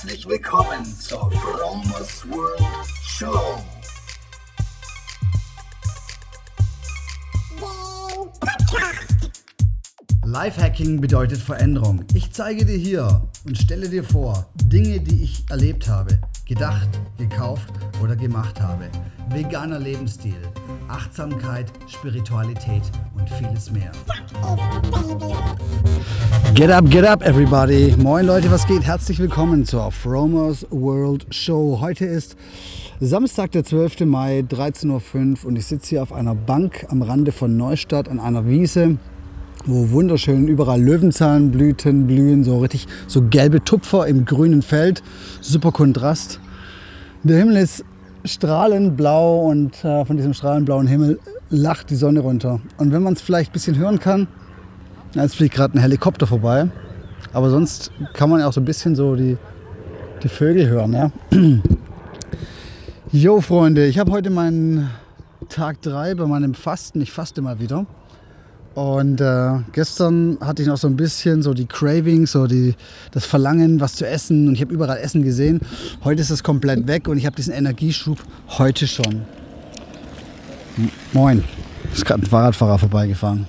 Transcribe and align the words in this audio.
Herzlich 0.00 0.28
willkommen 0.28 0.84
zur 0.84 1.28
Fromers 1.32 2.24
World 2.30 2.62
Show. 3.04 3.58
Lifehacking 10.24 11.00
bedeutet 11.00 11.40
Veränderung. 11.40 12.04
Ich 12.14 12.30
zeige 12.30 12.64
dir 12.64 12.76
hier 12.76 13.28
und 13.44 13.58
stelle 13.58 13.88
dir 13.88 14.04
vor 14.04 14.48
Dinge, 14.62 15.00
die 15.00 15.24
ich 15.24 15.50
erlebt 15.50 15.88
habe, 15.88 16.20
gedacht, 16.48 16.88
gekauft 17.18 17.68
oder 18.02 18.16
gemacht 18.16 18.58
habe. 18.60 18.88
Veganer 19.28 19.78
Lebensstil, 19.78 20.40
Achtsamkeit, 20.88 21.66
Spiritualität 21.86 22.82
und 23.14 23.28
vieles 23.28 23.70
mehr. 23.70 23.92
Get 26.54 26.70
up, 26.70 26.88
get 26.90 27.04
up, 27.04 27.22
everybody. 27.22 27.94
Moin 27.98 28.24
Leute, 28.24 28.50
was 28.50 28.66
geht? 28.66 28.82
Herzlich 28.82 29.18
willkommen 29.18 29.66
zur 29.66 29.92
Fromers 29.92 30.66
World 30.70 31.26
Show. 31.30 31.80
Heute 31.82 32.06
ist 32.06 32.34
Samstag, 32.98 33.52
der 33.52 33.64
12. 33.64 34.06
Mai, 34.06 34.42
13.05 34.48 35.42
Uhr 35.42 35.48
und 35.48 35.56
ich 35.56 35.66
sitze 35.66 35.90
hier 35.90 36.02
auf 36.02 36.14
einer 36.14 36.34
Bank 36.34 36.86
am 36.88 37.02
Rande 37.02 37.30
von 37.30 37.58
Neustadt 37.58 38.08
an 38.08 38.18
einer 38.18 38.46
Wiese 38.46 38.96
wo 39.68 39.90
wunderschön 39.90 40.48
überall 40.48 40.80
Löwenzahnblüten 40.80 42.06
blühen, 42.06 42.42
so 42.42 42.58
richtig 42.58 42.86
so 43.06 43.22
gelbe 43.22 43.62
Tupfer 43.62 44.06
im 44.06 44.24
grünen 44.24 44.62
Feld, 44.62 45.02
super 45.42 45.72
Kontrast. 45.72 46.40
Der 47.22 47.36
Himmel 47.38 47.58
ist 47.58 47.84
strahlend 48.24 48.96
blau 48.96 49.46
und 49.46 49.84
äh, 49.84 50.04
von 50.06 50.16
diesem 50.16 50.32
strahlend 50.32 50.64
blauen 50.66 50.86
Himmel 50.86 51.20
lacht 51.50 51.90
die 51.90 51.96
Sonne 51.96 52.20
runter. 52.20 52.60
Und 52.78 52.92
wenn 52.92 53.02
man 53.02 53.12
es 53.12 53.20
vielleicht 53.20 53.50
ein 53.50 53.52
bisschen 53.52 53.76
hören 53.76 53.98
kann, 53.98 54.26
jetzt 55.14 55.36
fliegt 55.36 55.54
gerade 55.54 55.76
ein 55.76 55.80
Helikopter 55.80 56.26
vorbei, 56.26 56.68
aber 57.34 57.50
sonst 57.50 57.92
kann 58.14 58.30
man 58.30 58.40
ja 58.40 58.48
auch 58.48 58.52
so 58.54 58.62
ein 58.62 58.64
bisschen 58.64 58.96
so 58.96 59.16
die, 59.16 59.36
die 60.22 60.28
Vögel 60.28 60.68
hören. 60.68 60.92
Ja? 60.94 61.10
Jo 63.10 63.40
Freunde, 63.40 63.86
ich 63.86 63.98
habe 63.98 64.12
heute 64.12 64.28
meinen 64.28 64.90
Tag 65.48 65.80
3 65.80 66.14
bei 66.14 66.26
meinem 66.26 66.52
Fasten. 66.52 67.00
Ich 67.00 67.10
faste 67.10 67.40
mal 67.40 67.58
wieder. 67.58 67.86
Und 68.74 69.20
äh, 69.20 69.50
gestern 69.72 70.38
hatte 70.40 70.62
ich 70.62 70.68
noch 70.68 70.76
so 70.76 70.86
ein 70.86 70.96
bisschen 70.96 71.42
so 71.42 71.52
die 71.52 71.66
Cravings, 71.66 72.32
so 72.32 72.46
die, 72.46 72.74
das 73.10 73.26
Verlangen, 73.26 73.80
was 73.80 73.96
zu 73.96 74.06
essen. 74.06 74.48
Und 74.48 74.54
ich 74.54 74.60
habe 74.60 74.72
überall 74.72 74.98
Essen 74.98 75.22
gesehen. 75.22 75.60
Heute 76.04 76.22
ist 76.22 76.30
es 76.30 76.42
komplett 76.42 76.86
weg 76.86 77.08
und 77.08 77.18
ich 77.18 77.26
habe 77.26 77.34
diesen 77.34 77.52
Energieschub 77.52 78.18
heute 78.58 78.86
schon. 78.86 79.22
Moin, 81.12 81.42
ist 81.92 82.04
gerade 82.04 82.22
ein 82.22 82.26
Fahrradfahrer 82.26 82.78
vorbeigefahren. 82.78 83.46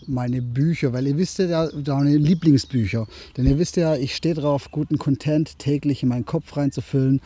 meine 0.07 0.41
Bücher, 0.41 0.93
weil 0.93 1.07
ihr 1.07 1.17
wisst 1.17 1.39
ja, 1.39 1.69
meine 1.87 2.17
Lieblingsbücher. 2.17 3.07
Denn 3.35 3.45
ihr 3.45 3.57
wisst 3.57 3.77
ja, 3.77 3.95
ich 3.95 4.15
stehe 4.15 4.35
drauf, 4.35 4.71
guten 4.71 4.97
Content 4.97 5.57
täglich 5.57 6.03
in 6.03 6.09
meinen 6.09 6.25
Kopf 6.25 6.57
reinzufüllen, 6.57 7.21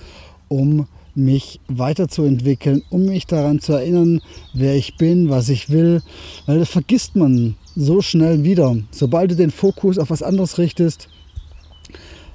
um 0.47 0.87
mich 1.15 1.59
weiterzuentwickeln, 1.67 2.83
um 2.89 3.05
mich 3.05 3.25
daran 3.25 3.59
zu 3.59 3.73
erinnern, 3.73 4.21
wer 4.53 4.75
ich 4.75 4.97
bin, 4.97 5.29
was 5.29 5.49
ich 5.49 5.69
will. 5.69 6.01
Weil 6.45 6.59
das 6.59 6.69
vergisst 6.69 7.15
man 7.15 7.55
so 7.75 8.01
schnell 8.01 8.43
wieder. 8.43 8.77
Sobald 8.91 9.31
du 9.31 9.35
den 9.35 9.51
Fokus 9.51 9.97
auf 9.97 10.09
was 10.09 10.23
anderes 10.23 10.57
richtest, 10.57 11.07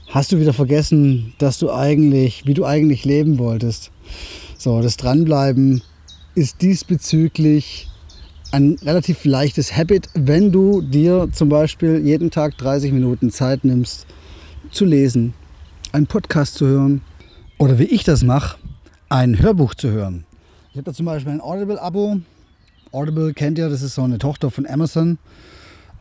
hast 0.09 0.33
du 0.33 0.41
wieder 0.41 0.53
vergessen, 0.53 1.35
dass 1.39 1.59
du 1.59 1.71
eigentlich, 1.71 2.47
wie 2.47 2.55
du 2.55 2.65
eigentlich 2.65 3.05
leben 3.05 3.39
wolltest. 3.39 3.91
So, 4.59 4.81
das 4.81 4.97
Dranbleiben 4.97 5.83
ist 6.35 6.63
diesbezüglich 6.63 7.89
ein 8.55 8.77
relativ 8.85 9.25
leichtes 9.25 9.77
Habit, 9.77 10.09
wenn 10.15 10.53
du 10.53 10.81
dir 10.81 11.29
zum 11.33 11.49
Beispiel 11.49 12.07
jeden 12.07 12.31
Tag 12.31 12.57
30 12.59 12.93
Minuten 12.93 13.31
Zeit 13.31 13.65
nimmst, 13.65 14.07
zu 14.71 14.85
lesen, 14.85 15.35
einen 15.91 16.07
Podcast 16.07 16.55
zu 16.55 16.67
hören 16.67 17.01
oder 17.59 17.79
wie 17.81 17.85
ich 17.85 18.05
das 18.05 18.23
mache, 18.23 18.59
ein 19.09 19.41
Hörbuch 19.41 19.75
zu 19.75 19.91
hören. 19.91 20.25
Ich 20.71 20.77
habe 20.77 20.85
da 20.85 20.93
zum 20.93 21.07
Beispiel 21.07 21.33
ein 21.33 21.41
Audible-Abo. 21.41 22.21
Audible 22.93 23.33
kennt 23.35 23.59
ihr, 23.59 23.69
das 23.69 23.83
ist 23.83 23.95
so 23.95 24.03
eine 24.03 24.19
Tochter 24.19 24.51
von 24.51 24.67
Amazon. 24.67 25.19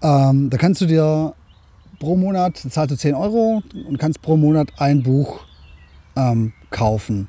Ähm, 0.01 0.49
da 0.49 0.57
kannst 0.57 0.81
du 0.81 0.85
dir 0.85 1.33
pro 1.99 2.15
Monat, 2.15 2.57
zahlst 2.57 2.91
du 2.91 2.97
10 2.97 3.15
Euro 3.15 3.61
und 3.87 3.97
kannst 3.97 4.21
pro 4.21 4.35
Monat 4.35 4.69
ein 4.77 5.03
Buch 5.03 5.41
ähm, 6.15 6.53
kaufen. 6.69 7.27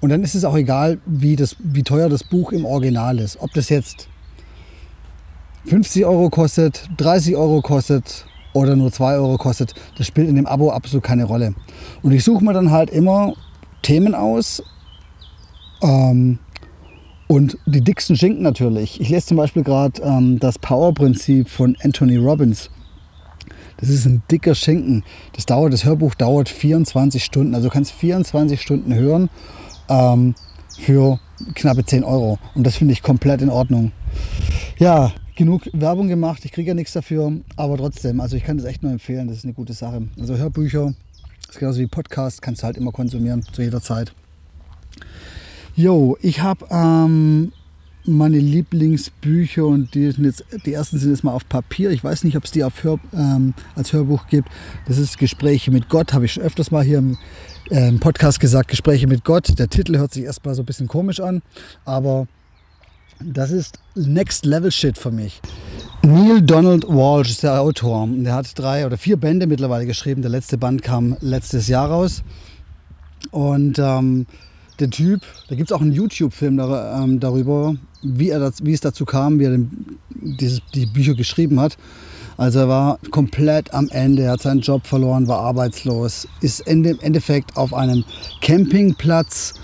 Und 0.00 0.10
dann 0.10 0.22
ist 0.22 0.34
es 0.34 0.44
auch 0.44 0.56
egal, 0.56 0.98
wie, 1.06 1.36
das, 1.36 1.56
wie 1.60 1.82
teuer 1.82 2.08
das 2.08 2.24
Buch 2.24 2.52
im 2.52 2.64
Original 2.64 3.18
ist. 3.18 3.40
Ob 3.40 3.52
das 3.52 3.68
jetzt 3.68 4.08
50 5.66 6.04
Euro 6.04 6.28
kostet, 6.28 6.88
30 6.96 7.36
Euro 7.36 7.62
kostet 7.62 8.26
oder 8.52 8.76
nur 8.76 8.90
2 8.92 9.14
Euro 9.14 9.38
kostet, 9.38 9.74
das 9.96 10.06
spielt 10.06 10.28
in 10.28 10.36
dem 10.36 10.46
Abo 10.46 10.70
absolut 10.70 11.04
keine 11.04 11.24
Rolle. 11.24 11.54
Und 12.02 12.12
ich 12.12 12.24
suche 12.24 12.44
mir 12.44 12.52
dann 12.52 12.70
halt 12.70 12.90
immer 12.90 13.34
Themen 13.82 14.14
aus 14.14 14.62
ähm, 15.82 16.38
und 17.28 17.56
die 17.66 17.80
dicksten 17.80 18.16
Schinken 18.16 18.42
natürlich. 18.42 19.00
Ich 19.00 19.08
lese 19.08 19.28
zum 19.28 19.36
Beispiel 19.36 19.62
gerade 19.62 20.02
ähm, 20.02 20.38
das 20.38 20.58
Power-Prinzip 20.58 21.48
von 21.48 21.76
Anthony 21.82 22.16
Robbins. 22.16 22.70
Das 23.78 23.88
ist 23.88 24.06
ein 24.06 24.22
dicker 24.30 24.54
Schinken. 24.54 25.02
Das 25.32 25.46
dauert, 25.46 25.72
das 25.72 25.84
Hörbuch 25.84 26.14
dauert 26.14 26.48
24 26.48 27.24
Stunden. 27.24 27.54
Also 27.54 27.68
du 27.68 27.72
kannst 27.72 27.92
24 27.92 28.60
Stunden 28.60 28.94
hören 28.94 29.30
ähm, 29.88 30.34
für 30.78 31.18
knappe 31.54 31.84
10 31.84 32.04
Euro. 32.04 32.38
Und 32.54 32.66
das 32.66 32.76
finde 32.76 32.92
ich 32.92 33.02
komplett 33.02 33.42
in 33.42 33.48
Ordnung. 33.48 33.92
Ja, 34.78 35.12
genug 35.36 35.62
Werbung 35.72 36.08
gemacht. 36.08 36.44
Ich 36.44 36.52
kriege 36.52 36.68
ja 36.68 36.74
nichts 36.74 36.92
dafür, 36.92 37.32
aber 37.56 37.76
trotzdem, 37.76 38.20
also 38.20 38.36
ich 38.36 38.44
kann 38.44 38.58
das 38.58 38.66
echt 38.66 38.82
nur 38.82 38.92
empfehlen. 38.92 39.28
Das 39.28 39.38
ist 39.38 39.44
eine 39.44 39.54
gute 39.54 39.72
Sache. 39.72 40.06
Also 40.20 40.36
Hörbücher, 40.36 40.94
das 41.46 41.56
ist 41.56 41.58
genauso 41.58 41.80
wie 41.80 41.86
Podcast, 41.86 42.42
kannst 42.42 42.62
du 42.62 42.66
halt 42.66 42.76
immer 42.76 42.92
konsumieren, 42.92 43.42
zu 43.52 43.62
jeder 43.62 43.80
Zeit. 43.80 44.12
Jo, 45.74 46.18
ich 46.20 46.42
habe 46.42 46.66
ähm, 46.70 47.52
meine 48.04 48.38
Lieblingsbücher 48.38 49.64
und 49.64 49.94
die, 49.94 50.10
sind 50.10 50.24
jetzt, 50.24 50.44
die 50.66 50.72
ersten 50.74 50.98
sind 50.98 51.10
jetzt 51.10 51.24
mal 51.24 51.32
auf 51.32 51.48
Papier. 51.48 51.90
Ich 51.90 52.04
weiß 52.04 52.24
nicht, 52.24 52.36
ob 52.36 52.44
es 52.44 52.50
die 52.50 52.62
Hör, 52.62 52.98
ähm, 53.14 53.54
als 53.74 53.92
Hörbuch 53.92 54.26
gibt. 54.26 54.48
Das 54.86 54.98
ist 54.98 55.18
Gespräche 55.18 55.70
mit 55.70 55.88
Gott, 55.88 56.12
habe 56.12 56.26
ich 56.26 56.32
schon 56.32 56.42
öfters 56.42 56.70
mal 56.70 56.84
hier 56.84 56.98
im, 56.98 57.16
äh, 57.70 57.90
Podcast 57.92 58.38
gesagt, 58.38 58.68
Gespräche 58.68 59.06
mit 59.06 59.24
Gott. 59.24 59.58
Der 59.58 59.68
Titel 59.68 59.96
hört 59.96 60.12
sich 60.12 60.24
erstmal 60.24 60.54
so 60.54 60.62
ein 60.62 60.66
bisschen 60.66 60.88
komisch 60.88 61.20
an, 61.20 61.40
aber 61.86 62.26
das 63.20 63.50
ist 63.50 63.78
Next 63.94 64.44
Level 64.44 64.72
Shit 64.72 64.98
für 64.98 65.10
mich. 65.10 65.40
Neil 66.02 66.42
Donald 66.42 66.86
Walsh 66.88 67.30
ist 67.30 67.44
der 67.44 67.60
Autor. 67.60 68.08
Der 68.10 68.34
hat 68.34 68.58
drei 68.58 68.84
oder 68.84 68.98
vier 68.98 69.16
Bände 69.16 69.46
mittlerweile 69.46 69.86
geschrieben. 69.86 70.20
Der 70.20 70.30
letzte 70.30 70.58
Band 70.58 70.82
kam 70.82 71.16
letztes 71.20 71.68
Jahr 71.68 71.88
raus. 71.88 72.24
Und 73.30 73.78
ähm, 73.78 74.26
der 74.78 74.90
Typ, 74.90 75.22
da 75.48 75.54
gibt 75.54 75.70
es 75.70 75.76
auch 75.76 75.80
einen 75.80 75.92
YouTube-Film 75.92 76.56
dar, 76.56 77.02
ähm, 77.02 77.20
darüber, 77.20 77.74
wie, 78.02 78.30
er 78.30 78.40
das, 78.40 78.64
wie 78.64 78.72
es 78.72 78.80
dazu 78.80 79.04
kam, 79.04 79.38
wie 79.38 79.44
er 79.44 79.50
den, 79.50 79.98
dieses, 80.10 80.60
die 80.74 80.86
Bücher 80.86 81.14
geschrieben 81.14 81.60
hat. 81.60 81.76
Also 82.36 82.60
er 82.60 82.68
war 82.68 82.98
komplett 83.10 83.72
am 83.74 83.88
Ende, 83.90 84.22
er 84.22 84.32
hat 84.32 84.42
seinen 84.42 84.60
Job 84.60 84.86
verloren, 84.86 85.28
war 85.28 85.40
arbeitslos, 85.40 86.26
ist 86.40 86.60
im 86.66 86.84
Endeffekt 87.00 87.56
auf 87.56 87.74
einem 87.74 88.04
Campingplatz 88.40 89.54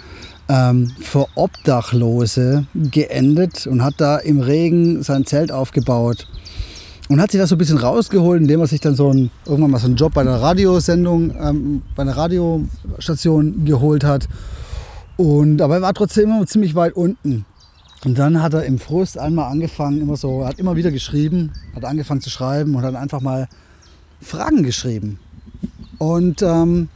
ähm, 0.48 0.92
für 1.00 1.26
Obdachlose 1.34 2.66
geendet 2.74 3.66
und 3.66 3.82
hat 3.82 3.94
da 3.98 4.18
im 4.18 4.40
Regen 4.40 5.02
sein 5.02 5.24
Zelt 5.24 5.50
aufgebaut. 5.50 6.28
Und 7.08 7.22
hat 7.22 7.30
sich 7.30 7.40
das 7.40 7.48
so 7.48 7.54
ein 7.54 7.58
bisschen 7.58 7.78
rausgeholt, 7.78 8.42
indem 8.42 8.60
er 8.60 8.66
sich 8.66 8.80
dann 8.80 8.94
so 8.94 9.10
ein, 9.10 9.30
irgendwann 9.46 9.70
mal 9.70 9.78
so 9.78 9.86
einen 9.86 9.96
Job 9.96 10.12
bei 10.12 10.20
einer 10.20 10.42
Radiosendung, 10.42 11.34
ähm, 11.40 11.82
bei 11.96 12.02
einer 12.02 12.16
Radiostation 12.16 13.64
geholt 13.64 14.04
hat 14.04 14.28
und, 15.18 15.60
aber 15.60 15.74
er 15.74 15.82
war 15.82 15.94
trotzdem 15.94 16.30
immer 16.30 16.46
ziemlich 16.46 16.76
weit 16.76 16.94
unten. 16.94 17.44
Und 18.04 18.16
dann 18.18 18.40
hat 18.40 18.54
er 18.54 18.64
im 18.64 18.78
Frust 18.78 19.18
einmal 19.18 19.50
angefangen, 19.50 20.00
immer 20.00 20.16
so, 20.16 20.46
hat 20.46 20.60
immer 20.60 20.76
wieder 20.76 20.92
geschrieben, 20.92 21.52
hat 21.74 21.84
angefangen 21.84 22.20
zu 22.20 22.30
schreiben 22.30 22.76
und 22.76 22.82
hat 22.82 22.94
einfach 22.94 23.20
mal 23.20 23.48
Fragen 24.20 24.62
geschrieben. 24.62 25.18
Und 25.98 26.40
ähm, 26.42 26.88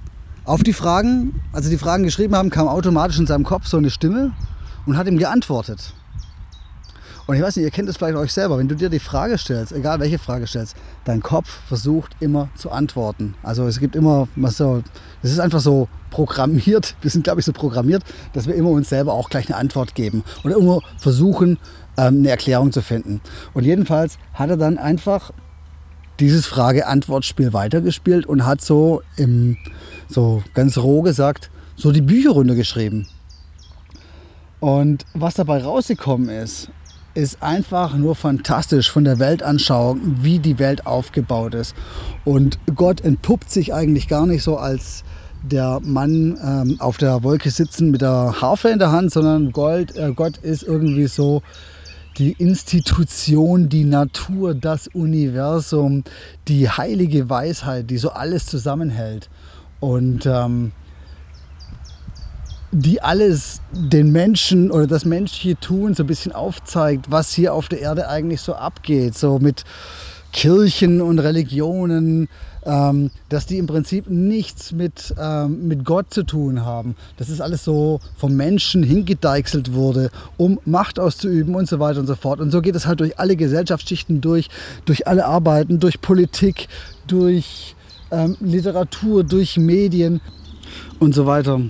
auf 0.44 0.62
die 0.62 0.72
Fragen, 0.72 1.40
als 1.52 1.66
er 1.66 1.72
die 1.72 1.78
Fragen 1.78 2.04
geschrieben 2.04 2.36
haben, 2.36 2.50
kam 2.50 2.68
automatisch 2.68 3.18
in 3.18 3.26
seinem 3.26 3.44
Kopf 3.44 3.66
so 3.66 3.76
eine 3.76 3.90
Stimme 3.90 4.30
und 4.86 4.96
hat 4.96 5.08
ihm 5.08 5.18
geantwortet. 5.18 5.92
Und 7.26 7.36
ich 7.36 7.42
weiß 7.42 7.56
nicht, 7.56 7.64
ihr 7.64 7.70
kennt 7.70 7.88
es 7.88 7.96
vielleicht 7.96 8.16
euch 8.16 8.32
selber, 8.32 8.58
wenn 8.58 8.68
du 8.68 8.74
dir 8.74 8.88
die 8.88 8.98
Frage 8.98 9.38
stellst, 9.38 9.72
egal 9.72 10.00
welche 10.00 10.18
Frage 10.18 10.46
stellst, 10.46 10.76
dein 11.04 11.22
Kopf 11.22 11.48
versucht 11.68 12.16
immer 12.20 12.48
zu 12.56 12.70
antworten. 12.70 13.34
Also 13.42 13.66
es 13.66 13.78
gibt 13.78 13.94
immer, 13.94 14.28
es 14.42 14.60
ist 15.22 15.38
einfach 15.38 15.60
so 15.60 15.88
programmiert, 16.10 16.96
wir 17.02 17.10
sind 17.10 17.24
glaube 17.24 17.40
ich 17.40 17.46
so 17.46 17.52
programmiert, 17.52 18.02
dass 18.32 18.46
wir 18.46 18.54
immer 18.54 18.70
uns 18.70 18.88
selber 18.88 19.12
auch 19.12 19.30
gleich 19.30 19.48
eine 19.48 19.56
Antwort 19.56 19.94
geben 19.94 20.24
oder 20.44 20.56
immer 20.56 20.80
versuchen, 20.98 21.58
ähm, 21.96 22.18
eine 22.18 22.30
Erklärung 22.30 22.72
zu 22.72 22.82
finden. 22.82 23.20
Und 23.54 23.64
jedenfalls 23.64 24.18
hat 24.34 24.50
er 24.50 24.56
dann 24.56 24.78
einfach 24.78 25.30
dieses 26.20 26.46
Frage-Antwort-Spiel 26.46 27.52
weitergespielt 27.52 28.26
und 28.26 28.46
hat 28.46 28.60
so 28.60 29.02
im, 29.16 29.56
so 30.08 30.42
ganz 30.54 30.78
roh 30.78 31.02
gesagt, 31.02 31.50
so 31.76 31.90
die 31.92 32.02
Bücher 32.02 32.30
runtergeschrieben. 32.30 33.08
Und 34.60 35.04
was 35.14 35.34
dabei 35.34 35.62
rausgekommen 35.62 36.28
ist, 36.28 36.70
ist 37.14 37.42
einfach 37.42 37.96
nur 37.96 38.14
fantastisch 38.14 38.90
von 38.90 39.04
der 39.04 39.18
Weltanschauung, 39.18 40.00
wie 40.22 40.38
die 40.38 40.58
Welt 40.58 40.86
aufgebaut 40.86 41.54
ist. 41.54 41.74
Und 42.24 42.58
Gott 42.74 43.00
entpuppt 43.00 43.50
sich 43.50 43.74
eigentlich 43.74 44.08
gar 44.08 44.26
nicht 44.26 44.42
so 44.42 44.56
als 44.56 45.04
der 45.42 45.80
Mann 45.82 46.38
ähm, 46.42 46.76
auf 46.80 46.98
der 46.98 47.22
Wolke 47.22 47.50
sitzen 47.50 47.90
mit 47.90 48.00
der 48.00 48.40
Harfe 48.40 48.68
in 48.68 48.78
der 48.78 48.92
Hand, 48.92 49.12
sondern 49.12 49.52
Gold, 49.52 49.96
äh, 49.96 50.12
Gott 50.12 50.38
ist 50.38 50.62
irgendwie 50.62 51.06
so 51.06 51.42
die 52.18 52.32
Institution, 52.32 53.68
die 53.68 53.84
Natur, 53.84 54.54
das 54.54 54.86
Universum, 54.88 56.04
die 56.46 56.68
heilige 56.68 57.28
Weisheit, 57.28 57.90
die 57.90 57.98
so 57.98 58.10
alles 58.10 58.46
zusammenhält. 58.46 59.28
Und 59.80 60.26
ähm, 60.26 60.72
die 62.72 63.02
alles 63.02 63.60
den 63.72 64.10
Menschen 64.12 64.70
oder 64.70 64.86
das 64.86 65.04
menschliche 65.04 65.60
Tun 65.60 65.94
so 65.94 66.02
ein 66.02 66.06
bisschen 66.06 66.32
aufzeigt, 66.32 67.10
was 67.10 67.32
hier 67.32 67.52
auf 67.52 67.68
der 67.68 67.80
Erde 67.80 68.08
eigentlich 68.08 68.40
so 68.40 68.54
abgeht, 68.54 69.16
so 69.16 69.38
mit 69.38 69.64
Kirchen 70.32 71.02
und 71.02 71.18
Religionen, 71.18 72.28
ähm, 72.64 73.10
dass 73.28 73.44
die 73.44 73.58
im 73.58 73.66
Prinzip 73.66 74.08
nichts 74.08 74.72
mit, 74.72 75.14
ähm, 75.20 75.68
mit 75.68 75.84
Gott 75.84 76.14
zu 76.14 76.22
tun 76.22 76.64
haben. 76.64 76.96
Das 77.18 77.28
ist 77.28 77.42
alles 77.42 77.62
so 77.64 78.00
vom 78.16 78.34
Menschen 78.34 78.82
hingedeichselt 78.82 79.74
wurde, 79.74 80.10
um 80.38 80.58
Macht 80.64 80.98
auszuüben 80.98 81.54
und 81.54 81.68
so 81.68 81.78
weiter 81.78 82.00
und 82.00 82.06
so 82.06 82.14
fort. 82.14 82.40
Und 82.40 82.50
so 82.50 82.62
geht 82.62 82.74
es 82.74 82.86
halt 82.86 83.00
durch 83.00 83.18
alle 83.18 83.36
Gesellschaftsschichten 83.36 84.22
durch, 84.22 84.48
durch 84.86 85.06
alle 85.06 85.26
Arbeiten, 85.26 85.78
durch 85.78 86.00
Politik, 86.00 86.68
durch 87.06 87.76
ähm, 88.10 88.38
Literatur, 88.40 89.24
durch 89.24 89.58
Medien 89.58 90.22
und 90.98 91.14
so 91.14 91.26
weiter. 91.26 91.60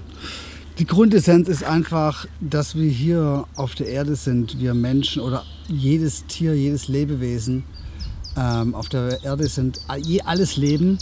Die 0.79 0.87
Grundessenz 0.87 1.49
ist 1.49 1.65
einfach, 1.65 2.27
dass 2.41 2.77
wir 2.77 2.89
hier 2.89 3.45
auf 3.57 3.75
der 3.75 3.89
Erde 3.89 4.17
sind, 4.17 4.59
wir 4.59 4.73
Menschen 4.73 5.21
oder 5.21 5.45
jedes 5.69 6.25
Tier, 6.27 6.55
jedes 6.55 6.89
Lebewesen 6.89 7.65
ähm, 8.39 8.75
auf 8.75 8.89
der 8.89 9.23
Erde 9.23 9.49
sind. 9.49 9.81
Alles 10.25 10.57
Leben 10.57 10.97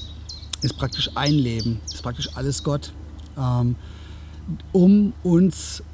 ist 0.63 0.77
praktisch 0.77 1.09
ein 1.15 1.35
Leben, 1.35 1.81
ist 1.87 2.03
praktisch 2.03 2.29
alles 2.35 2.65
Gott, 2.65 2.93
ähm, 3.39 3.77
um 4.73 5.13
uns 5.23 5.85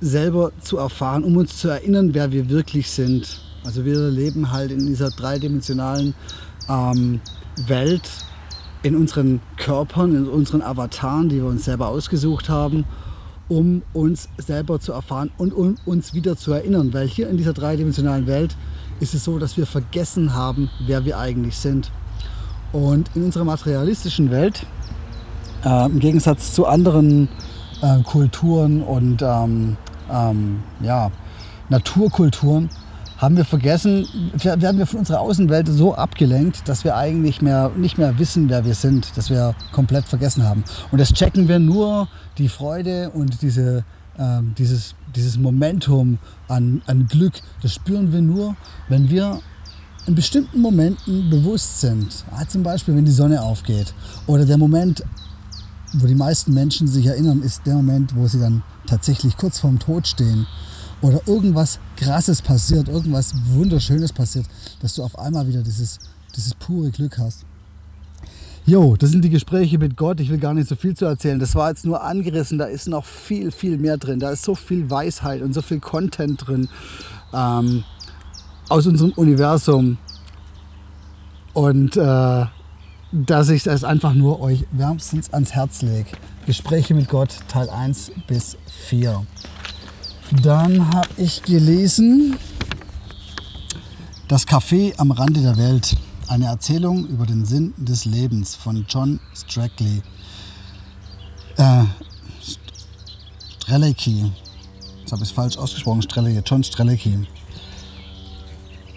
selber 0.00 0.52
zu 0.62 0.78
erfahren, 0.78 1.22
um 1.22 1.36
uns 1.36 1.58
zu 1.58 1.68
erinnern, 1.68 2.14
wer 2.14 2.32
wir 2.32 2.48
wirklich 2.48 2.90
sind. 2.90 3.42
Also 3.64 3.84
wir 3.84 4.08
leben 4.08 4.50
halt 4.50 4.70
in 4.70 4.86
dieser 4.86 5.10
dreidimensionalen 5.10 6.14
ähm, 6.70 7.20
Welt, 7.66 8.08
in 8.82 8.96
unseren 8.96 9.42
Körpern, 9.58 10.14
in 10.14 10.26
unseren 10.26 10.62
Avataren, 10.62 11.28
die 11.28 11.36
wir 11.36 11.46
uns 11.46 11.66
selber 11.66 11.88
ausgesucht 11.88 12.48
haben 12.48 12.86
um 13.48 13.82
uns 13.92 14.28
selber 14.38 14.80
zu 14.80 14.92
erfahren 14.92 15.30
und 15.38 15.54
um 15.54 15.76
uns 15.84 16.14
wieder 16.14 16.36
zu 16.36 16.52
erinnern. 16.52 16.92
Weil 16.92 17.06
hier 17.06 17.28
in 17.28 17.36
dieser 17.36 17.52
dreidimensionalen 17.52 18.26
Welt 18.26 18.56
ist 19.00 19.14
es 19.14 19.24
so, 19.24 19.38
dass 19.38 19.56
wir 19.56 19.66
vergessen 19.66 20.34
haben, 20.34 20.70
wer 20.86 21.04
wir 21.04 21.18
eigentlich 21.18 21.56
sind. 21.56 21.90
Und 22.72 23.10
in 23.14 23.24
unserer 23.24 23.44
materialistischen 23.44 24.30
Welt, 24.30 24.66
äh, 25.64 25.86
im 25.86 25.98
Gegensatz 26.00 26.52
zu 26.54 26.66
anderen 26.66 27.28
äh, 27.82 28.02
Kulturen 28.02 28.82
und 28.82 29.22
ähm, 29.22 29.76
ähm, 30.10 30.62
ja, 30.80 31.10
Naturkulturen, 31.68 32.70
haben 33.18 33.36
wir 33.36 33.44
vergessen, 33.44 34.06
werden 34.34 34.78
wir 34.78 34.86
von 34.86 35.00
unserer 35.00 35.20
Außenwelt 35.20 35.68
so 35.68 35.94
abgelenkt, 35.94 36.68
dass 36.68 36.84
wir 36.84 36.96
eigentlich 36.96 37.40
mehr, 37.40 37.70
nicht 37.76 37.96
mehr 37.96 38.18
wissen, 38.18 38.48
wer 38.50 38.64
wir 38.64 38.74
sind, 38.74 39.16
dass 39.16 39.30
wir 39.30 39.54
komplett 39.72 40.04
vergessen 40.06 40.44
haben. 40.44 40.64
Und 40.90 41.00
das 41.00 41.12
checken 41.12 41.48
wir 41.48 41.58
nur, 41.58 42.08
die 42.36 42.48
Freude 42.48 43.10
und 43.10 43.40
diese, 43.40 43.84
äh, 44.18 44.40
dieses, 44.58 44.94
dieses 45.14 45.38
Momentum 45.38 46.18
an, 46.48 46.82
an 46.86 47.06
Glück, 47.06 47.34
das 47.62 47.74
spüren 47.74 48.12
wir 48.12 48.20
nur, 48.20 48.54
wenn 48.88 49.08
wir 49.08 49.40
in 50.06 50.14
bestimmten 50.14 50.60
Momenten 50.60 51.30
bewusst 51.30 51.80
sind. 51.80 52.24
Ah, 52.30 52.46
zum 52.46 52.62
Beispiel, 52.62 52.94
wenn 52.94 53.06
die 53.06 53.10
Sonne 53.10 53.40
aufgeht. 53.42 53.94
Oder 54.26 54.44
der 54.44 54.58
Moment, 54.58 55.02
wo 55.94 56.06
die 56.06 56.14
meisten 56.14 56.52
Menschen 56.52 56.86
sich 56.86 57.06
erinnern, 57.06 57.42
ist 57.42 57.62
der 57.66 57.74
Moment, 57.74 58.14
wo 58.14 58.26
sie 58.26 58.38
dann 58.38 58.62
tatsächlich 58.86 59.36
kurz 59.36 59.58
vorm 59.58 59.78
Tod 59.78 60.06
stehen 60.06 60.46
oder 61.06 61.20
irgendwas 61.26 61.78
Krasses 61.96 62.42
passiert, 62.42 62.88
irgendwas 62.88 63.34
Wunderschönes 63.52 64.12
passiert, 64.12 64.46
dass 64.80 64.94
du 64.94 65.02
auf 65.02 65.18
einmal 65.18 65.46
wieder 65.46 65.62
dieses, 65.62 65.98
dieses 66.34 66.54
pure 66.54 66.90
Glück 66.90 67.18
hast. 67.18 67.44
Jo, 68.66 68.96
das 68.96 69.10
sind 69.10 69.22
die 69.22 69.30
Gespräche 69.30 69.78
mit 69.78 69.96
Gott. 69.96 70.18
Ich 70.18 70.28
will 70.28 70.38
gar 70.38 70.52
nicht 70.52 70.68
so 70.68 70.74
viel 70.74 70.96
zu 70.96 71.04
erzählen. 71.04 71.38
Das 71.38 71.54
war 71.54 71.68
jetzt 71.68 71.84
nur 71.84 72.02
angerissen. 72.02 72.58
Da 72.58 72.64
ist 72.64 72.88
noch 72.88 73.04
viel, 73.04 73.52
viel 73.52 73.78
mehr 73.78 73.96
drin. 73.96 74.18
Da 74.18 74.30
ist 74.30 74.42
so 74.42 74.56
viel 74.56 74.90
Weisheit 74.90 75.40
und 75.42 75.54
so 75.54 75.62
viel 75.62 75.78
Content 75.78 76.44
drin 76.44 76.68
ähm, 77.32 77.84
aus 78.68 78.88
unserem 78.88 79.12
Universum. 79.12 79.98
Und 81.52 81.96
äh, 81.96 82.46
dass 83.12 83.48
ich 83.50 83.62
das 83.62 83.84
einfach 83.84 84.14
nur 84.14 84.40
euch 84.40 84.66
wärmstens 84.72 85.32
ans 85.32 85.52
Herz 85.52 85.82
lege. 85.82 86.10
Gespräche 86.44 86.94
mit 86.94 87.08
Gott, 87.08 87.38
Teil 87.46 87.70
1 87.70 88.10
bis 88.26 88.56
4. 88.88 89.24
Dann 90.32 90.92
habe 90.92 91.08
ich 91.16 91.42
gelesen 91.42 92.36
Das 94.26 94.46
Café 94.46 94.92
am 94.98 95.12
Rande 95.12 95.40
der 95.40 95.56
Welt. 95.56 95.96
Eine 96.26 96.46
Erzählung 96.46 97.06
über 97.06 97.26
den 97.26 97.44
Sinn 97.44 97.74
des 97.76 98.04
Lebens 98.06 98.56
von 98.56 98.84
John 98.88 99.20
Strackley. 99.34 100.02
Äh, 101.56 101.84
Strelecki. 103.62 104.32
Das 105.04 105.12
habe 105.12 105.22
ich 105.22 105.32
falsch 105.32 105.56
ausgesprochen. 105.56 106.02
Strelecki. 106.02 106.42
John 106.44 106.64
Strelecki. 106.64 107.24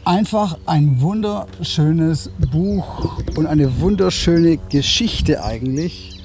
Einfach 0.05 0.57
ein 0.65 0.99
wunderschönes 0.99 2.31
Buch 2.51 3.21
und 3.35 3.45
eine 3.45 3.79
wunderschöne 3.79 4.57
Geschichte 4.57 5.43
eigentlich, 5.43 6.19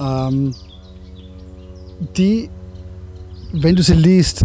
ähm, 0.00 0.54
die 2.16 2.48
wenn 3.52 3.76
du 3.76 3.82
sie 3.82 3.94
liest, 3.94 4.44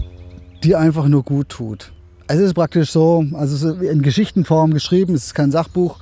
die 0.64 0.76
einfach 0.76 1.08
nur 1.08 1.24
gut 1.24 1.50
tut. 1.50 1.92
Es 2.28 2.40
ist 2.40 2.54
praktisch 2.54 2.92
so, 2.92 3.26
also 3.34 3.72
in 3.74 4.02
Geschichtenform 4.02 4.74
geschrieben, 4.74 5.16
es 5.16 5.28
ist 5.28 5.34
kein 5.34 5.52
Sachbuch, 5.52 5.98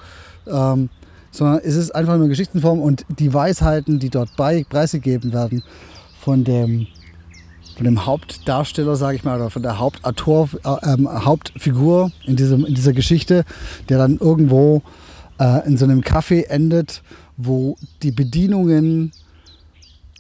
ähm, 0.48 0.90
sondern 1.30 1.62
es 1.64 1.76
ist 1.76 1.94
einfach 1.94 2.18
nur 2.18 2.28
Geschichtenform 2.28 2.80
und 2.80 3.06
die 3.20 3.34
Weisheiten, 3.34 4.00
die 4.00 4.10
dort 4.10 4.36
bei, 4.36 4.64
preisgegeben 4.68 5.34
werden 5.34 5.64
von 6.20 6.44
dem, 6.44 6.88
von 7.76 7.84
dem 7.84 8.06
Hauptdarsteller, 8.06 8.96
sage 8.96 9.18
ich 9.18 9.24
mal, 9.24 9.40
oder 9.40 9.52
von 9.52 9.62
der 9.62 9.78
Hauptautor, 9.78 10.50
äh, 10.64 10.94
ähm, 10.94 11.08
Hauptfigur 11.08 12.12
in, 12.26 12.38
diesem, 12.38 12.66
in 12.66 12.74
dieser 12.74 12.94
Geschichte, 12.94 13.46
der 13.90 14.00
dann 14.00 14.18
irgendwo 14.18 14.82
äh, 15.40 15.68
in 15.68 15.78
so 15.78 15.86
einem 15.86 16.02
Café 16.02 16.48
endet, 16.48 17.04
wo 17.38 17.78
die 18.02 18.12
Bedienungen 18.12 19.12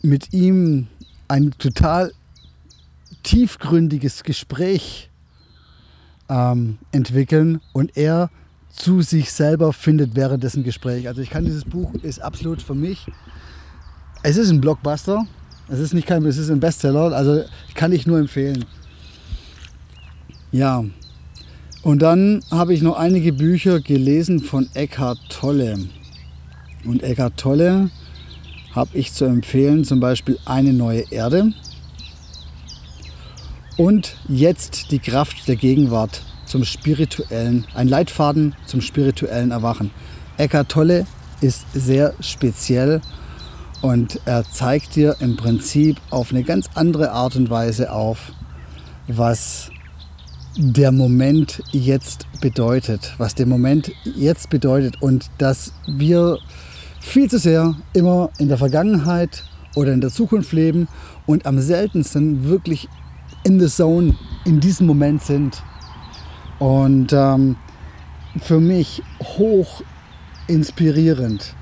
mit 0.03 0.33
ihm 0.33 0.87
ein 1.27 1.51
total 1.57 2.11
tiefgründiges 3.25 4.23
Gespräch 4.23 5.09
ähm, 6.29 6.77
entwickeln 6.91 7.59
und 7.73 7.97
er 7.97 8.29
zu 8.69 9.01
sich 9.01 9.31
selber 9.31 9.73
findet 9.73 10.15
während 10.15 10.43
dessen 10.43 10.63
Gespräch. 10.63 11.07
Also 11.07 11.21
ich 11.21 11.29
kann 11.29 11.43
dieses 11.43 11.65
Buch 11.65 11.93
ist 11.95 12.21
absolut 12.21 12.61
für 12.61 12.75
mich. 12.75 13.07
Es 14.21 14.37
ist 14.37 14.49
ein 14.49 14.61
Blockbuster. 14.61 15.25
Es 15.67 15.79
ist 15.79 15.93
nicht 15.93 16.07
kein, 16.07 16.23
es 16.25 16.37
ist 16.37 16.51
ein 16.51 16.59
Bestseller. 16.59 17.13
Also 17.13 17.43
kann 17.73 17.91
ich 17.91 18.05
nur 18.05 18.19
empfehlen. 18.19 18.65
Ja. 20.51 20.83
Und 21.81 22.01
dann 22.01 22.41
habe 22.51 22.73
ich 22.73 22.81
noch 22.81 22.97
einige 22.97 23.33
Bücher 23.33 23.79
gelesen 23.79 24.39
von 24.39 24.69
Eckhart 24.73 25.19
Tolle. 25.29 25.79
Und 26.85 27.01
Eckhart 27.01 27.37
Tolle 27.37 27.89
habe 28.73 28.89
ich 28.93 29.13
zu 29.13 29.25
empfehlen, 29.25 29.83
zum 29.83 29.99
Beispiel 29.99 30.37
Eine 30.45 30.73
neue 30.73 31.11
Erde. 31.11 31.53
Und 33.77 34.15
jetzt 34.29 34.91
die 34.91 34.99
Kraft 34.99 35.49
der 35.49 35.57
Gegenwart 35.57 36.21
zum 36.45 36.63
spirituellen, 36.63 37.65
ein 37.73 37.89
Leitfaden 37.89 38.55
zum 38.65 38.79
spirituellen 38.79 39.51
Erwachen. 39.51 39.91
Eckart 40.37 40.69
Tolle 40.69 41.05
ist 41.41 41.65
sehr 41.73 42.13
speziell 42.21 43.01
und 43.81 44.21
er 44.25 44.45
zeigt 44.49 44.95
dir 44.95 45.17
im 45.19 45.35
Prinzip 45.35 45.97
auf 46.09 46.31
eine 46.31 46.43
ganz 46.43 46.69
andere 46.75 47.11
Art 47.11 47.35
und 47.35 47.49
Weise 47.49 47.91
auf, 47.91 48.31
was 49.07 49.69
der 50.55 50.93
Moment 50.93 51.61
jetzt 51.71 52.27
bedeutet, 52.39 53.13
was 53.17 53.35
der 53.35 53.45
Moment 53.45 53.91
jetzt 54.03 54.49
bedeutet 54.49 55.01
und 55.01 55.29
dass 55.37 55.73
wir 55.85 56.37
viel 57.01 57.29
zu 57.29 57.39
sehr 57.39 57.75
immer 57.91 58.29
in 58.37 58.47
der 58.47 58.57
Vergangenheit 58.57 59.43
oder 59.75 59.91
in 59.91 59.99
der 59.99 60.11
Zukunft 60.11 60.53
leben 60.53 60.87
und 61.25 61.45
am 61.45 61.59
seltensten 61.59 62.47
wirklich 62.47 62.87
in 63.45 63.59
the 63.59 63.67
zone 63.67 64.15
in 64.43 64.59
diesem 64.59 64.87
Moment 64.87 65.23
sind. 65.23 65.63
Und 66.59 67.13
ähm, 67.13 67.55
für 68.41 68.59
mich 68.59 69.01
hoch 69.21 69.81
inspirierend. 70.47 71.55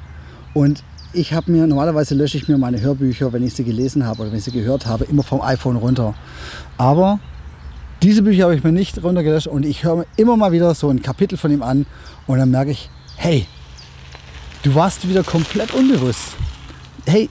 Und 0.54 0.84
ich 1.14 1.34
habe 1.34 1.52
mir, 1.52 1.68
normalerweise 1.68 2.16
lösche 2.16 2.38
ich 2.38 2.48
mir 2.48 2.58
meine 2.58 2.82
Hörbücher, 2.82 3.32
wenn 3.34 3.44
ich 3.44 3.54
sie 3.54 3.64
gelesen 3.64 4.06
habe 4.06 4.22
oder 4.22 4.32
wenn 4.32 4.40
ich 4.40 4.46
sie 4.46 4.52
gehört 4.52 4.88
habe, 4.88 5.04
immer 5.06 5.24
vom 5.24 5.42
iPhone 5.42 5.76
runter. 5.76 6.16
Aber 6.78 7.20
diese 8.02 8.24
Bücher 8.24 8.44
habe 8.44 8.56
ich 8.56 8.64
mir 8.64 8.72
nicht 8.72 9.04
runtergelöscht 9.04 9.48
und 9.48 9.66
ich 9.66 9.84
höre 9.84 9.98
mir 9.98 10.06
immer 10.18 10.36
mal 10.36 10.52
wieder 10.52 10.74
so 10.74 10.90
ein 10.90 11.02
Kapitel 11.02 11.38
von 11.38 11.52
ihm 11.52 11.62
an 11.62 11.86
und 12.28 12.40
dann 12.40 12.50
merke 12.50 12.72
ich, 12.72 12.90
hey, 13.16 13.46
du 14.64 14.74
warst 14.74 15.08
wieder 15.08 15.24
komplett 15.24 15.74
unbewusst. 15.74 16.36
Hey, 17.06 17.30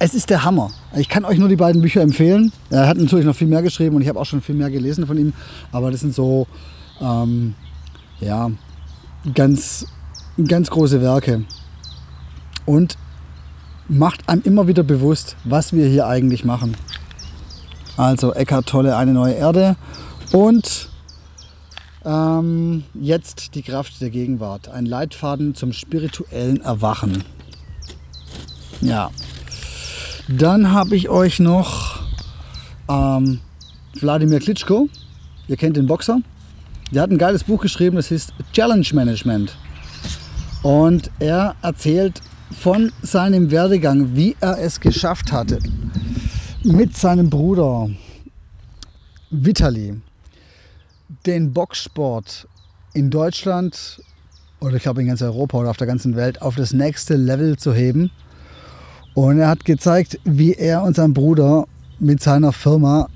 es 0.00 0.14
ist 0.14 0.30
der 0.30 0.44
Hammer. 0.44 0.70
Ich 0.96 1.10
kann 1.10 1.26
euch 1.26 1.38
nur 1.38 1.50
die 1.50 1.56
beiden 1.56 1.82
Bücher 1.82 2.00
empfehlen. 2.00 2.52
Er 2.70 2.88
hat 2.88 2.96
natürlich 2.96 3.26
noch 3.26 3.36
viel 3.36 3.46
mehr 3.46 3.60
geschrieben 3.60 3.96
und 3.96 4.02
ich 4.02 4.08
habe 4.08 4.18
auch 4.18 4.24
schon 4.24 4.40
viel 4.40 4.54
mehr 4.54 4.70
gelesen 4.70 5.06
von 5.06 5.18
ihm. 5.18 5.34
Aber 5.72 5.90
das 5.90 6.00
sind 6.00 6.14
so, 6.14 6.46
ähm, 7.02 7.54
ja, 8.18 8.50
ganz, 9.34 9.86
ganz 10.48 10.70
große 10.70 11.02
Werke. 11.02 11.44
Und 12.64 12.96
macht 13.88 14.26
einem 14.26 14.40
immer 14.44 14.66
wieder 14.66 14.82
bewusst, 14.82 15.36
was 15.44 15.74
wir 15.74 15.86
hier 15.86 16.06
eigentlich 16.06 16.46
machen. 16.46 16.74
Also 17.98 18.32
Eckhart 18.32 18.66
Tolle, 18.66 18.96
eine 18.96 19.12
neue 19.12 19.34
Erde. 19.34 19.76
Und 20.32 20.88
ähm, 22.06 22.84
jetzt 22.94 23.54
die 23.54 23.62
Kraft 23.62 24.00
der 24.00 24.08
Gegenwart. 24.08 24.68
Ein 24.68 24.86
Leitfaden 24.86 25.54
zum 25.54 25.74
spirituellen 25.74 26.62
Erwachen. 26.62 27.22
Ja. 28.80 29.10
Dann 30.32 30.70
habe 30.70 30.94
ich 30.94 31.08
euch 31.08 31.40
noch 31.40 32.02
ähm, 32.88 33.40
Wladimir 33.94 34.38
Klitschko. 34.38 34.88
Ihr 35.48 35.56
kennt 35.56 35.76
den 35.76 35.88
Boxer. 35.88 36.20
Der 36.92 37.02
hat 37.02 37.10
ein 37.10 37.18
geiles 37.18 37.42
Buch 37.42 37.60
geschrieben, 37.60 37.96
das 37.96 38.12
heißt 38.12 38.32
Challenge 38.52 38.86
Management. 38.92 39.56
Und 40.62 41.10
er 41.18 41.56
erzählt 41.62 42.20
von 42.52 42.92
seinem 43.02 43.50
Werdegang, 43.50 44.14
wie 44.14 44.36
er 44.40 44.58
es 44.58 44.78
geschafft 44.78 45.32
hatte, 45.32 45.58
mit 46.62 46.96
seinem 46.96 47.28
Bruder 47.28 47.90
Vitali 49.30 50.00
den 51.26 51.52
Boxsport 51.52 52.46
in 52.94 53.10
Deutschland 53.10 54.00
oder 54.60 54.76
ich 54.76 54.82
glaube 54.82 55.00
in 55.00 55.08
ganz 55.08 55.22
Europa 55.22 55.58
oder 55.58 55.70
auf 55.70 55.76
der 55.76 55.88
ganzen 55.88 56.14
Welt 56.14 56.40
auf 56.40 56.54
das 56.54 56.72
nächste 56.72 57.16
Level 57.16 57.56
zu 57.56 57.74
heben. 57.74 58.12
Und 59.14 59.38
er 59.38 59.48
hat 59.48 59.64
gezeigt, 59.64 60.18
wie 60.24 60.52
er 60.52 60.82
und 60.82 60.96
sein 60.96 61.14
Bruder 61.14 61.66
mit 61.98 62.22
seiner 62.22 62.52
Firma 62.52 63.08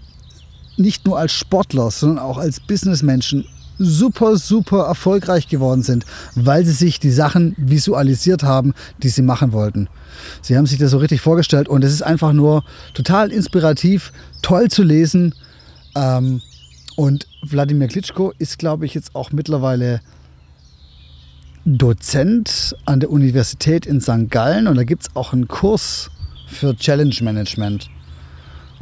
nicht 0.76 1.06
nur 1.06 1.18
als 1.18 1.32
Sportler, 1.32 1.90
sondern 1.90 2.18
auch 2.18 2.38
als 2.38 2.60
Businessmenschen 2.60 3.46
super, 3.78 4.36
super 4.36 4.84
erfolgreich 4.86 5.48
geworden 5.48 5.82
sind, 5.82 6.04
weil 6.34 6.64
sie 6.64 6.72
sich 6.72 7.00
die 7.00 7.10
Sachen 7.10 7.54
visualisiert 7.58 8.42
haben, 8.42 8.72
die 9.02 9.08
sie 9.08 9.22
machen 9.22 9.52
wollten. 9.52 9.88
Sie 10.42 10.56
haben 10.56 10.66
sich 10.66 10.78
das 10.78 10.92
so 10.92 10.98
richtig 10.98 11.20
vorgestellt 11.20 11.68
und 11.68 11.82
es 11.84 11.92
ist 11.92 12.02
einfach 12.02 12.32
nur 12.32 12.64
total 12.94 13.32
inspirativ, 13.32 14.12
toll 14.42 14.68
zu 14.68 14.82
lesen. 14.82 15.34
Ähm, 15.96 16.40
und 16.96 17.26
Wladimir 17.42 17.88
Klitschko 17.88 18.32
ist, 18.38 18.58
glaube 18.58 18.86
ich, 18.86 18.94
jetzt 18.94 19.14
auch 19.16 19.32
mittlerweile 19.32 20.00
Dozent 21.66 22.76
an 22.84 23.00
der 23.00 23.10
Universität 23.10 23.86
in 23.86 24.00
St. 24.00 24.28
Gallen 24.28 24.66
und 24.66 24.76
da 24.76 24.84
gibt 24.84 25.04
es 25.04 25.16
auch 25.16 25.32
einen 25.32 25.48
Kurs 25.48 26.10
für 26.46 26.76
Challenge 26.76 27.14
Management. 27.22 27.88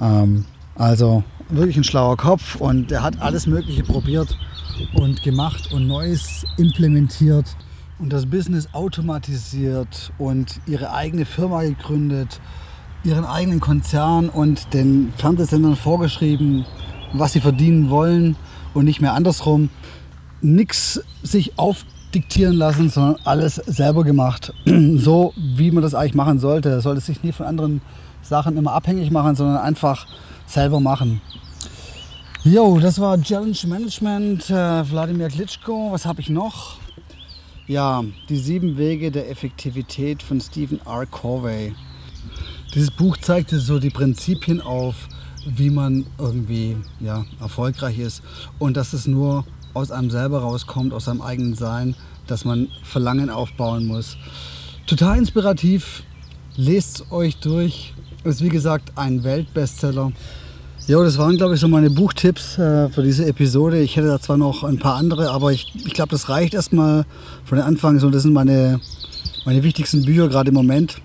Ähm, 0.00 0.46
also 0.74 1.22
wirklich 1.48 1.76
ein 1.76 1.84
schlauer 1.84 2.16
Kopf 2.16 2.56
und 2.56 2.90
er 2.90 3.04
hat 3.04 3.20
alles 3.20 3.46
Mögliche 3.46 3.84
probiert 3.84 4.36
und 4.94 5.22
gemacht 5.22 5.72
und 5.72 5.86
Neues 5.86 6.44
implementiert 6.56 7.56
und 8.00 8.12
das 8.12 8.26
Business 8.26 8.68
automatisiert 8.72 10.12
und 10.18 10.60
ihre 10.66 10.92
eigene 10.92 11.24
Firma 11.24 11.62
gegründet, 11.62 12.40
ihren 13.04 13.24
eigenen 13.24 13.60
Konzern 13.60 14.28
und 14.28 14.74
den 14.74 15.12
Fernsehsendern 15.18 15.76
vorgeschrieben, 15.76 16.64
was 17.12 17.32
sie 17.32 17.40
verdienen 17.40 17.90
wollen 17.90 18.34
und 18.74 18.86
nicht 18.86 19.00
mehr 19.00 19.12
andersrum. 19.14 19.70
Nichts 20.40 21.00
sich 21.22 21.60
aufdiktieren 22.12 22.57
lassen, 22.57 22.90
sondern 22.90 23.16
alles 23.25 23.54
selber 23.54 24.04
gemacht. 24.04 24.52
so 24.66 25.33
wie 25.37 25.71
man 25.71 25.83
das 25.83 25.95
eigentlich 25.95 26.14
machen 26.14 26.38
sollte. 26.38 26.83
Sollte 26.83 27.00
sich 27.00 27.23
nie 27.23 27.33
von 27.33 27.47
anderen 27.47 27.81
Sachen 28.21 28.59
immer 28.59 28.75
abhängig 28.75 29.11
machen, 29.11 29.35
sondern 29.35 29.57
einfach 29.57 30.07
selber 30.47 30.78
machen. 30.78 31.23
Jo, 32.45 32.78
das 32.81 33.00
war 33.00 33.19
Challenge 33.19 33.57
Management, 33.66 34.50
äh, 34.50 34.90
Wladimir 34.90 35.28
Klitschko. 35.28 35.90
Was 35.90 36.04
habe 36.04 36.21
ich 36.21 36.28
noch? 36.28 36.76
Ja, 37.66 38.04
die 38.28 38.37
sieben 38.37 38.76
Wege 38.76 39.11
der 39.11 39.31
Effektivität 39.31 40.23
von 40.23 40.38
Stephen 40.38 40.81
R. 40.85 41.07
Corvey. 41.07 41.75
Dieses 42.75 42.90
Buch 42.90 43.16
zeigte 43.16 43.59
so 43.59 43.78
die 43.78 43.90
Prinzipien 43.90 44.61
auf, 44.61 45.09
wie 45.47 45.71
man 45.71 46.04
irgendwie 46.19 46.76
ja, 47.00 47.25
erfolgreich 47.40 47.99
ist 47.99 48.23
und 48.59 48.76
dass 48.76 48.92
es 48.92 49.07
nur 49.07 49.47
aus 49.74 49.90
einem 49.90 50.10
selber 50.10 50.40
rauskommt, 50.40 50.92
aus 50.92 51.06
seinem 51.06 51.22
eigenen 51.22 51.54
Sein, 51.54 51.94
dass 52.26 52.44
man 52.44 52.68
Verlangen 52.82 53.30
aufbauen 53.30 53.86
muss. 53.86 54.16
Total 54.86 55.18
inspirativ, 55.18 56.02
lest 56.56 57.00
es 57.00 57.12
euch 57.12 57.36
durch. 57.38 57.94
Ist 58.24 58.42
wie 58.42 58.48
gesagt 58.48 58.92
ein 58.94 59.24
Weltbestseller. 59.24 60.12
Ja, 60.86 61.02
das 61.02 61.16
waren, 61.16 61.36
glaube 61.36 61.54
ich, 61.54 61.60
so 61.60 61.68
meine 61.68 61.90
Buchtipps 61.90 62.58
äh, 62.58 62.88
für 62.88 63.02
diese 63.02 63.26
Episode. 63.26 63.80
Ich 63.80 63.96
hätte 63.96 64.08
da 64.08 64.20
zwar 64.20 64.36
noch 64.36 64.64
ein 64.64 64.78
paar 64.78 64.96
andere, 64.96 65.30
aber 65.30 65.52
ich, 65.52 65.72
ich 65.74 65.94
glaube, 65.94 66.10
das 66.10 66.28
reicht 66.28 66.54
erstmal 66.54 67.04
von 67.44 67.58
den 67.58 67.64
Anfang. 67.64 67.98
So, 68.00 68.10
das 68.10 68.22
sind 68.22 68.32
meine, 68.32 68.80
meine 69.44 69.62
wichtigsten 69.62 70.04
Bücher 70.04 70.28
gerade 70.28 70.48
im 70.48 70.54
Moment. 70.54 71.00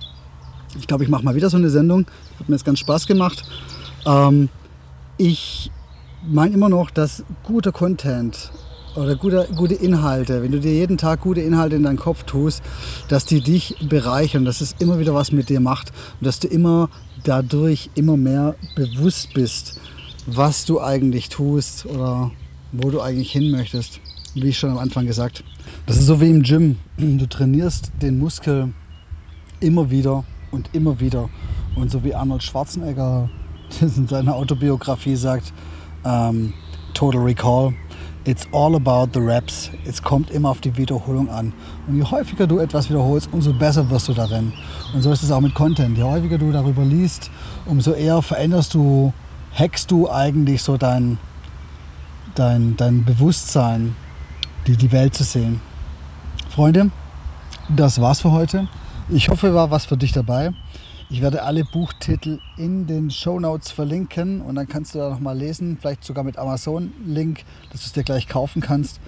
Ich 0.80 0.88
glaube, 0.88 1.04
ich 1.04 1.10
mache 1.10 1.24
mal 1.24 1.36
wieder 1.36 1.50
so 1.50 1.58
eine 1.58 1.70
Sendung. 1.70 2.06
Hat 2.40 2.50
mir 2.50 2.56
jetzt 2.56 2.66
ganz 2.66 2.80
Spaß 2.80 3.06
gemacht. 3.06 3.44
Ähm, 4.06 4.50
ich 5.18 5.72
meine 6.28 6.54
immer 6.54 6.70
noch, 6.70 6.92
dass 6.92 7.24
guter 7.44 7.72
Content 7.72 8.52
oder 8.96 9.16
gute, 9.16 9.48
gute 9.56 9.76
Inhalte, 9.76 10.42
wenn 10.42 10.52
du 10.52 10.60
dir 10.60 10.74
jeden 10.74 10.98
Tag 10.98 11.22
gute 11.22 11.42
Inhalte 11.42 11.76
in 11.76 11.84
deinen 11.84 11.98
Kopf 11.98 12.24
tust, 12.24 12.64
dass 13.08 13.26
die 13.26 13.42
dich 13.42 13.76
bereichern, 13.88 14.44
dass 14.44 14.62
es 14.62 14.76
immer 14.80 15.00
wieder 15.00 15.14
was 15.14 15.32
mit 15.32 15.50
dir 15.50 15.60
macht 15.60 15.92
und 16.20 16.26
dass 16.26 16.40
du 16.40 16.48
immer 16.48 16.90
dadurch 17.24 17.90
immer 17.96 18.18
mehr 18.18 18.56
bewusst 18.76 19.34
bist, 19.34 19.80
was 20.26 20.66
du 20.66 20.82
eigentlich 20.82 21.30
tust 21.30 21.86
oder 21.86 22.32
wo 22.72 22.90
du 22.90 23.02
eigentlich 23.02 23.32
hin 23.32 23.52
möchtest. 23.52 24.00
Wie 24.34 24.50
ich 24.50 24.60
schon 24.60 24.72
am 24.72 24.78
Anfang 24.78 25.08
gesagt. 25.08 25.44
Das 25.86 25.98
ist 25.98 26.06
so 26.06 26.22
wie 26.22 26.30
im 26.30 26.44
Gym. 26.44 26.78
Du 26.98 27.26
trainierst 27.28 27.92
den 28.02 28.20
Muskel 28.20 28.74
immer 29.60 29.90
wieder 29.90 30.26
und 30.52 30.70
immer 30.74 31.00
wieder. 31.00 31.30
Und 31.76 31.90
so 31.90 32.04
wie 32.04 32.14
Arnold 32.14 32.44
Schwarzenegger 32.44 33.30
das 33.80 33.98
in 33.98 34.08
seiner 34.08 34.36
Autobiografie 34.36 35.16
sagt, 35.16 35.54
ähm, 36.06 36.54
Total 36.94 37.22
Recall, 37.22 37.74
It's 38.28 38.46
all 38.52 38.76
about 38.76 39.14
the 39.14 39.22
reps. 39.22 39.72
Es 39.86 40.04
kommt 40.04 40.32
immer 40.32 40.50
auf 40.50 40.60
die 40.60 40.76
Wiederholung 40.76 41.30
an. 41.30 41.54
Und 41.88 41.96
je 41.96 42.04
häufiger 42.04 42.46
du 42.46 42.60
etwas 42.60 42.90
wiederholst, 42.90 43.30
umso 43.32 43.54
besser 43.54 43.90
wirst 43.90 44.10
du 44.10 44.14
darin. 44.14 44.52
Und 44.94 45.02
so 45.02 45.14
ist 45.14 45.24
es 45.24 45.32
auch 45.32 45.40
mit 45.40 45.56
Content. 45.56 45.98
Je 45.98 46.04
häufiger 46.04 46.38
du 46.38 46.52
darüber 46.52 46.84
liest, 46.84 47.32
umso 47.66 47.94
eher 47.94 48.22
veränderst 48.22 48.74
du, 48.74 49.14
hackst 49.58 49.92
du 49.92 50.12
eigentlich 50.12 50.62
so 50.62 50.76
dein, 50.76 51.20
dein, 52.36 52.76
dein 52.76 53.06
Bewusstsein, 53.06 53.96
die, 54.68 54.76
die 54.76 54.92
Welt 54.92 55.16
zu 55.16 55.24
sehen. 55.24 55.62
Freunde, 56.50 56.92
das 57.70 58.02
war's 58.02 58.20
für 58.20 58.34
heute. 58.34 58.68
Ich 59.08 59.30
hoffe, 59.30 59.54
war 59.54 59.72
was 59.72 59.86
für 59.86 59.96
dich 59.96 60.12
dabei. 60.12 60.52
Ich 61.10 61.22
werde 61.22 61.44
alle 61.44 61.64
Buchtitel 61.64 62.40
in 62.58 62.86
den 62.86 63.10
Show 63.12 63.40
Notes 63.40 63.72
verlinken 63.72 64.42
und 64.42 64.56
dann 64.56 64.68
kannst 64.68 64.94
du 64.94 65.00
da 65.00 65.10
nochmal 65.10 65.38
lesen, 65.38 65.78
vielleicht 65.80 66.04
sogar 66.04 66.26
mit 66.26 66.38
Amazon-Link, 66.38 67.46
dass 67.72 67.82
du 67.82 67.88
es 67.88 67.94
dir 67.94 68.04
gleich 68.04 68.28
kaufen 68.28 68.62
kannst. 68.62 69.00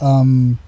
Ähm, 0.00 0.58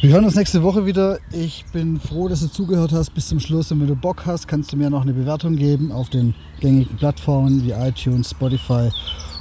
wir 0.00 0.10
hören 0.14 0.24
uns 0.24 0.36
nächste 0.36 0.62
Woche 0.62 0.86
wieder. 0.86 1.18
Ich 1.32 1.66
bin 1.74 2.00
froh, 2.00 2.28
dass 2.28 2.40
du 2.40 2.46
zugehört 2.46 2.92
hast 2.92 3.10
bis 3.10 3.28
zum 3.28 3.40
Schluss. 3.40 3.70
Und 3.70 3.80
wenn 3.80 3.88
du 3.88 3.94
Bock 3.94 4.24
hast, 4.24 4.48
kannst 4.48 4.72
du 4.72 4.78
mir 4.78 4.88
noch 4.88 5.02
eine 5.02 5.12
Bewertung 5.12 5.56
geben 5.56 5.92
auf 5.92 6.08
den 6.08 6.34
gängigen 6.60 6.96
Plattformen 6.96 7.62
wie 7.62 7.72
iTunes, 7.72 8.30
Spotify. 8.30 8.88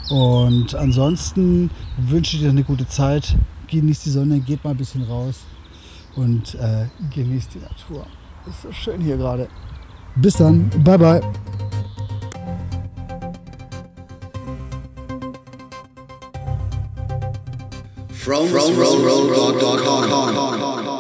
Und 0.10 0.76
ansonsten 0.76 1.70
wünsche 1.98 2.36
ich 2.36 2.44
dir 2.44 2.50
eine 2.50 2.64
gute 2.64 2.86
Zeit. 2.86 3.38
Genieß 3.68 4.04
die 4.04 4.10
Sonne, 4.10 4.42
geht 4.42 4.62
mal 4.66 4.72
ein 4.72 4.78
bisschen 4.78 5.04
raus 5.04 5.46
und 6.18 6.56
äh, 6.56 6.88
genießt 7.16 7.54
die 7.54 7.60
Natur. 7.60 8.06
Ist 8.46 8.64
so 8.64 8.72
schön 8.74 9.00
hier 9.00 9.16
gerade. 9.16 9.48
Bis 10.22 10.34
dann. 10.36 10.70
Bye, 10.84 10.98
bye. 10.98 11.22
From, 18.12 18.48
from, 18.48 18.74
from, 18.76 18.86
from, 18.86 19.30
from, 19.34 19.60
from, 19.60 19.80
from, 19.80 20.10
from, 20.10 20.60
from, 20.60 20.84
from. 20.84 20.99